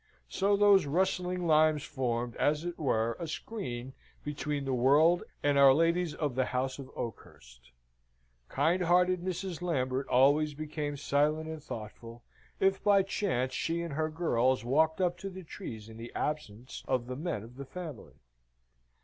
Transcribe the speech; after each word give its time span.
So 0.29 0.57
those 0.57 0.87
rustling 0.87 1.45
limes 1.45 1.83
formed, 1.83 2.35
as 2.37 2.65
it 2.65 2.79
were, 2.79 3.15
a 3.19 3.27
screen 3.27 3.93
between 4.23 4.65
the 4.65 4.73
world 4.73 5.21
and 5.43 5.59
our 5.59 5.75
ladies 5.75 6.15
of 6.15 6.33
the 6.33 6.45
house 6.45 6.79
at 6.79 6.87
Oakhurst. 6.95 7.69
Kind 8.49 8.81
hearted 8.81 9.21
Mrs. 9.21 9.61
Lambert 9.61 10.07
always 10.07 10.55
became 10.55 10.97
silent 10.97 11.47
and 11.49 11.61
thoughtful, 11.63 12.23
if 12.59 12.83
by 12.83 13.03
chance 13.03 13.53
she 13.53 13.83
and 13.83 13.93
her 13.93 14.09
girls 14.09 14.65
walked 14.65 14.99
up 14.99 15.19
to 15.19 15.29
the 15.29 15.43
trees 15.43 15.87
in 15.87 15.97
the 15.97 16.11
absence 16.15 16.83
of 16.87 17.05
the 17.05 17.15
men 17.15 17.43
of 17.43 17.55
the 17.57 17.65
family. 17.65 18.15